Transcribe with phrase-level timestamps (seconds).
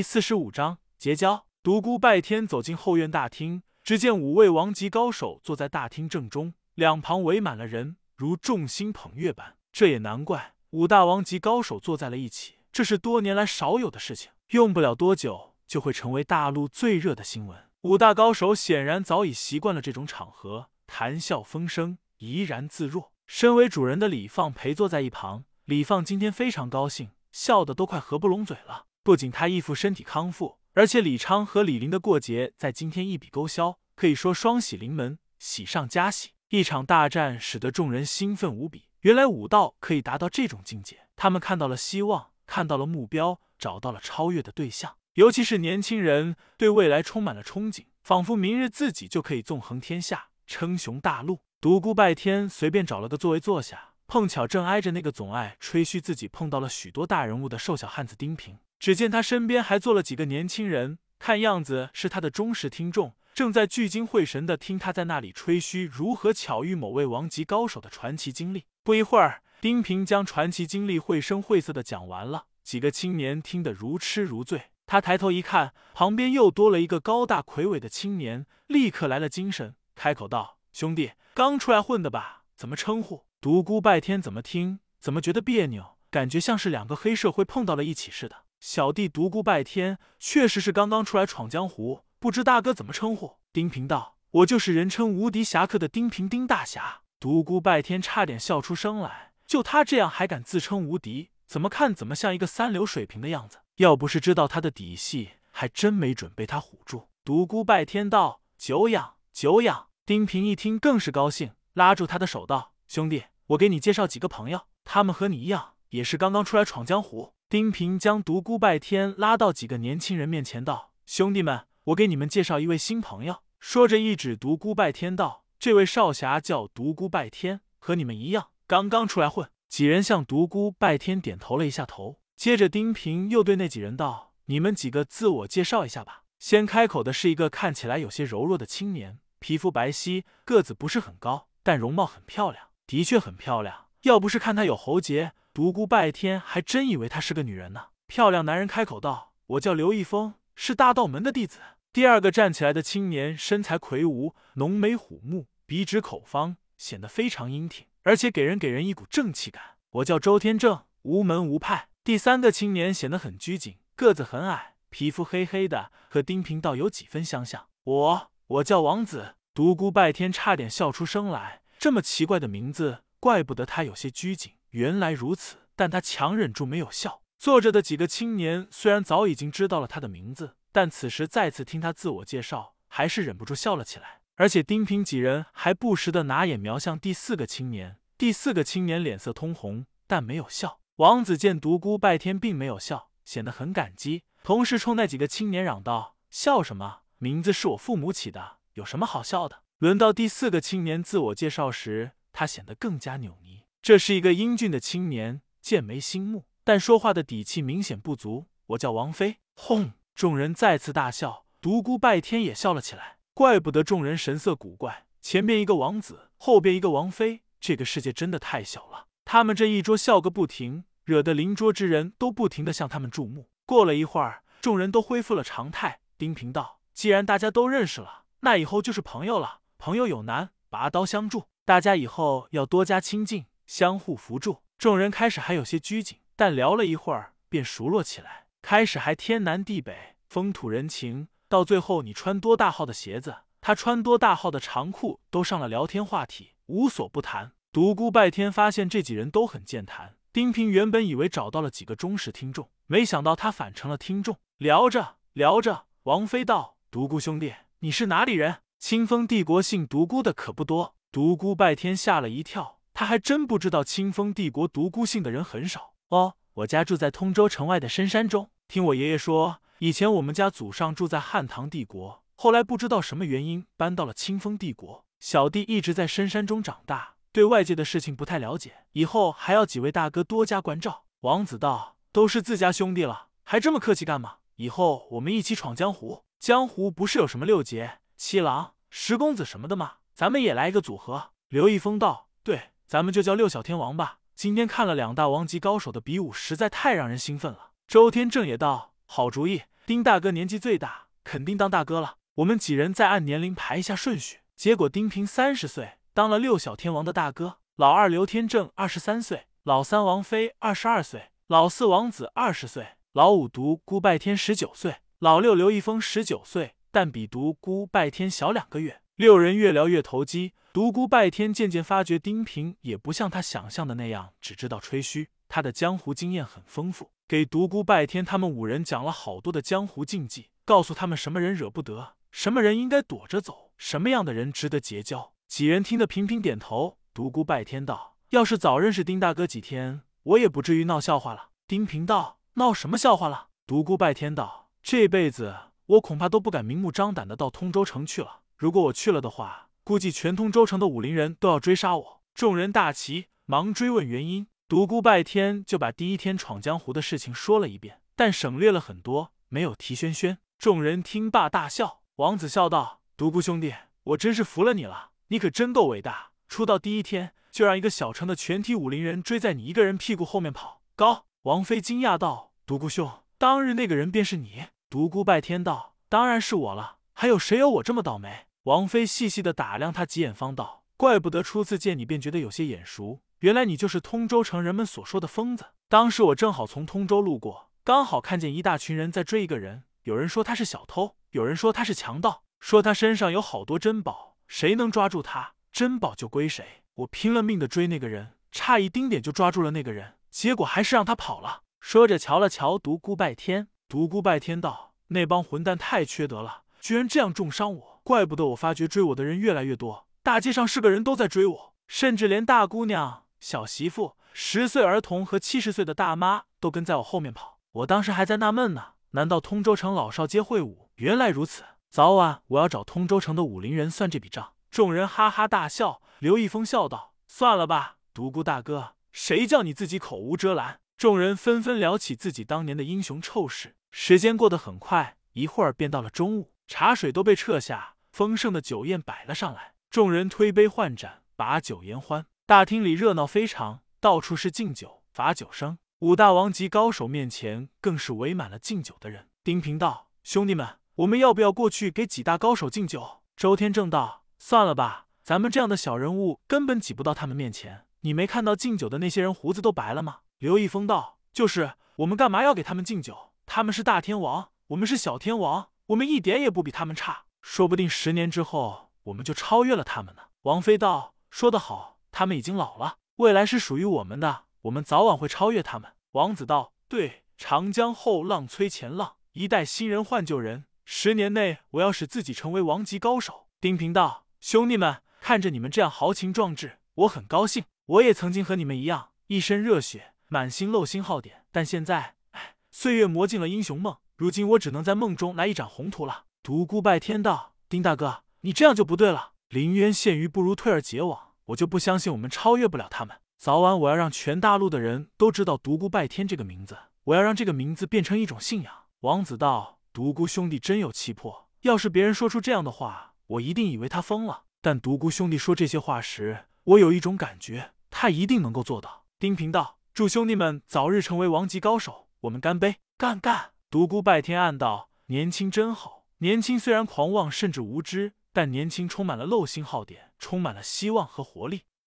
[0.00, 1.44] 第四十五章结交。
[1.62, 9.58] 独孤拜天走进后院大厅，只见五位王级高手坐在大厅正中，两旁围满了人，如众星捧月般。
[9.70, 14.32] 这也难怪，五大王级高手坐在了一起，这是多年来少有的事情。
[14.52, 17.58] 用不了多久，就会成为大陆最热的新闻。
[17.82, 23.12] 五大高手显然早已习惯了这种场合，谈笑风生，怡然自若。
[23.26, 28.86] 身为主人的李放陪坐在一旁，李放今天非常高兴，笑得都快合不拢嘴了。
[29.02, 36.32] 不仅他义父身体康复，而且李昌和李林的过节在今天一笔勾销，可以说双喜临门，喜上加喜。
[36.50, 38.88] 一场大战使得众人兴奋无比。
[39.00, 44.96] 原来武道可以达到这种境界，他们看到了希望，看到了目标，找到了超越的对象。
[45.14, 51.40] 尤其是年轻人，对未来充满了憧憬，仿佛明日自己就可以纵横天下，称雄大陆。
[51.58, 58.58] 独孤拜天随便找了个座位坐下，碰巧正挨着那个总爱吹嘘自己碰到了许多大人物的瘦小汉子丁平。
[58.80, 68.64] 只见他身边还坐了几个年轻人，看样子是他的忠实听众，正在聚精会神的听他在那里吹嘘如何巧遇某位王级高手的传奇经历。
[68.82, 74.70] 不一会儿，丁平将传奇经历绘声绘色的讲完了，几个青年听得如痴如醉。
[74.86, 82.44] 他抬头一看，旁边又多了一个高大魁伟的青年，立刻来了精神，开口道：“兄弟，刚出来混的吧？
[82.56, 88.44] 怎么称呼？”独孤拜天怎么听怎么觉得别扭，感觉像是两个黑社会碰到了一起似的。
[88.60, 93.38] 小弟独孤拜天，确实是刚刚出来闯江湖，不知大哥怎么称呼？
[93.54, 103.60] 丁平道：“我就是人称无敌侠客的丁平，丁大侠。”独孤拜天差点笑出声来，就他这样还敢自称无敌，怎么看怎么像一个三流水平的样子。
[103.76, 107.08] 要不是知道他的底细，还真没准被他唬住。
[107.24, 143.86] 独孤拜天道：“久仰久仰。”丁平一听更是高兴，拉住他的手道：“兄弟，我给你介绍几个朋友，他们和你一样，也是刚刚出来闯江湖。”丁平将独孤拜天拉到几个年轻人面前，道：“兄弟们，我给你们介绍一位新朋友。”说着一指独孤拜天，道：“这位少侠叫独孤拜天，和你们一样，刚刚出来混。”几人向独孤拜天点头了一下头，接着丁平又对那几人道：“你们几个自我介绍一下吧。”先开口的是一个看起来有些柔弱的青年，皮肤白皙，个子不是很高，但容貌很漂亮，的确很漂亮。
[144.02, 145.32] 要不是看他有喉结。
[145.52, 147.86] 独孤拜天还真以为她是个女人呢。
[148.06, 151.58] 漂亮男人开口道：“我叫刘一峰，是大道门的弟子。”
[151.92, 159.62] 第二个站起来的青年身材魁梧，浓眉虎目，鼻直口方，显得非常英挺，而且给人给人一股正气感。
[159.90, 161.88] 我叫周天正，无门无派。
[162.04, 167.66] 第三个青年显得很拘谨，个子很矮，皮肤黑黑的，和丁平道有几分相像。
[167.82, 169.34] 我我叫王子。
[169.52, 174.52] 独孤拜天差点笑出声来，这么奇怪的名字，怪不得他有些拘谨。
[174.70, 177.22] 原来如此，但他强忍住没有笑。
[177.38, 184.20] 坐着的几个青年虽然早已经知道了他的名字，但此时再次听他自我介绍，还是忍不住笑了起来。
[184.36, 187.98] 而且丁平几人还不时的拿眼瞄向第四个青年。
[188.16, 190.80] 第四个青年脸色通红，但没有笑。
[190.96, 197.00] 王子见独孤拜天并没有笑，显得很感激，同时冲那几个青年嚷道：“笑什么？
[197.18, 203.49] 名字是我父母起的，有什么好笑的？”轮到第四个青年自我介绍时，他显得更加扭捏。
[203.82, 208.46] 这是一个英俊的青年，剑眉星目，但说话的底气明显不足。
[208.66, 209.38] 我叫王妃。
[209.54, 209.92] 轰！
[210.14, 213.16] 众人再次大笑，独孤拜天也笑了起来。
[213.32, 219.06] 怪不得众人神色古怪，前边一个王子，后边一个王妃，这个世界真的太小了。
[219.24, 223.48] 他们这一桌笑个不停，惹得邻桌之人都不停的向他们注目。
[223.64, 226.00] 过了一会儿，众人都恢复了常态。
[226.18, 229.60] 丁平道：“既然大家都认识了，那以后就是朋友了。
[229.78, 238.46] 朋友有难，拔刀相助，大家以后要多加亲近。”相互扶助，众人开始还有些拘谨，但聊了一会儿便熟络起来。
[238.60, 247.52] 开始还天南地北，风土人情，到最后你穿多大号的鞋子，他穿多大号的长裤，都上了聊天话题，无所不谈。
[247.70, 250.16] 独孤拜天发现这几人都很健谈。
[250.32, 254.36] 丁平原本以为找到了几个忠实听众，没想到他反成了听众。
[254.58, 258.62] 聊着聊着，王妃道：“独孤兄弟，你是哪里人？
[258.80, 262.79] 清风帝国姓独孤的可不多。”独孤拜天吓了一跳。
[262.92, 266.34] 他还真不知道清风帝国独孤姓的人很少哦。
[266.54, 275.06] 我家住在通州城外的深山中，听我爷爷说，以前我们家祖上住在汉唐帝国，后来不知道什么原因搬到了清风帝国。
[275.18, 281.04] 小弟一直在深山中长大，对外界的事情不太了解，以后还要几位大哥多加关照。
[281.20, 284.38] 王子道：“都是自家兄弟了，还这么客气干嘛？
[284.56, 289.96] 以后我们一起闯江湖，江湖不是有什么六杰、七郎、十公子什么的吗？
[290.14, 294.18] 咱们也来一个组合。”刘一峰道：“对。”咱们就叫六小天王吧。
[294.34, 297.70] 今天看了两大王级高手的比武，实在太让人兴奋了。
[297.86, 302.16] 周天正也道：“好主意。”丁大哥年纪最大，肯定当大哥了。
[302.34, 318.99] 我们几人再按年龄排一下顺序，结果丁平三十岁，当了六小天王的大哥；老二刘天正二十三岁，老三王妃二十二岁，老四王子二十岁，老五独孤拜天十九岁，老六刘一峰十九岁，但比独孤拜天小两个月。
[319.20, 325.28] 六人越聊越投机，独孤拜天渐渐发觉丁平也不像他想象的那样，只知道吹嘘。
[325.46, 335.34] 他的江湖经验很丰富，给独孤拜天他们五人讲了好多的江湖禁忌，告诉他们什么人惹不得，什么人应该躲着走，什么样的人值得结交。
[335.46, 336.96] 几人听得频频点头。
[337.12, 352.22] 独孤拜天道：“要是早认识丁大哥几天，我也不至于闹笑话了。”丁平道：“闹什么笑话了？”独孤拜天道：“这辈子我恐怕都不敢明目张胆的到通州城去了。”如果我去了的话，估计全通州城的武林人都要追杀我。
[352.34, 354.48] 众人大齐，忙追问原因。
[354.68, 360.36] 独孤拜天就把第一天闯江湖的事情说了一遍，但省略了很多，没有提轩轩。
[360.58, 362.02] 众人听罢大笑。
[362.16, 366.32] 王子笑道：“独孤兄弟，我真是服了你了，你可真够伟大。
[366.46, 385.64] 出道第一天就让一个小城的全体武林人追在你一个人屁股后面跑。”高王妃惊讶道：“独孤兄，当日那个人便是你？”独孤拜天道：“当然是我了，还有谁有我这么倒霉？”王妃细细的打量他几眼，方道：“怪不得初次见你便觉得有些眼熟，原来你就是通州城人们所说的疯子。
[385.88, 396.82] 当时我正好从通州路过，刚好看见一大群人在追一个人，有人说他是小偷，有人说他是强盗，说他身上有好多珍宝，谁能抓住他，珍宝就归谁。
[396.96, 417.58] 我拼了命的追那个人，差一丁点就抓住了那个人，结果还是让他跑了。”说着瞧了瞧独孤拜天，独孤拜天道：“那帮混蛋太缺德了，居然这样重伤我。”怪不得我发觉追我的人越来越多，大街上是个人都在追我，甚至连大姑娘、小媳妇、十岁儿童和七十岁的大妈都跟在我后面跑。
[417.72, 420.90] 我当时还在纳闷呢，难道通州城老少皆会武？
[420.96, 424.52] 原来如此，早晚我要找通州城的武林人算这笔账。
[424.70, 426.00] 众人哈哈大笑。
[426.20, 433.74] 刘一峰笑道：“算了吧，独孤大哥，谁叫你自己口无遮拦？”众人纷纷聊起自己当年的英雄臭事。
[433.90, 436.52] 时间过得很快，一会儿便到了中午。
[436.70, 442.26] 茶水都被撤下，丰盛的酒宴摆了上来，众人推杯换盏，把酒言欢。
[442.46, 445.78] 大厅里热闹非常，到处是敬酒、罚酒声。
[445.98, 449.26] 五大王级高手面前更是围满了敬酒的人。
[449.42, 457.86] 丁平道：“兄弟们，我们要不要过去给几大高手敬酒？”周天正道：“算了吧，咱们这样的小人物根本挤不到他们面前。
[458.02, 463.32] 你没看到敬酒的那些人胡子都白了吗？”刘一峰道：“就是，我们干嘛要给他们敬酒？
[463.44, 470.22] 他们是大天王，我们是小天王。”我们一点也不比他们差，说不定十年之后我们就超越了他们呢。
[470.42, 480.66] 王妃道：“说得好，他们已经老了，未来是属于我们的，我们早晚会超越他们。”王子道：“对，长江后浪催前浪，一代新人换旧人。
[480.84, 487.64] 十年内我要使自己成为王级高手。”丁平道：“兄弟们，看着你们这样豪情壮志，我很高兴。
[487.86, 496.24] 我也曾经和你们一样，一身热血，满心漏心好点，但现在，唉，岁月磨尽了英雄梦。”如今我只能在梦中来一展宏图了。
[496.42, 499.30] 独孤拜天道，丁大哥，你这样就不对了。
[499.48, 501.28] 临渊羡鱼，不如退而结网。
[501.46, 503.16] 我就不相信我们超越不了他们。
[503.38, 508.70] 早晚我要让全大陆的人都知道独孤拜天这个名字，我要让这个名字变成一种信仰。
[509.00, 511.48] 王子道，独孤兄弟真有气魄。
[511.62, 514.42] 要是别人说出这样的话，我一定以为他疯了。
[514.60, 519.06] 但独孤兄弟说这些话时，我有一种感觉，他一定能够做到。
[519.18, 522.08] 丁平道，祝兄弟们早日成为王级高手。
[522.20, 522.76] 我们干杯！
[522.98, 523.49] 干干！
[523.70, 531.62] 独孤拜天暗道：“年轻真好，年轻虽然狂妄甚至无知，但年轻充满了漏心耗点，充满了希望和活力。”